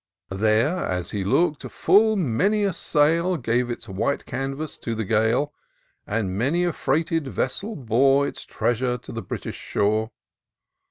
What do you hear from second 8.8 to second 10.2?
to the British shore.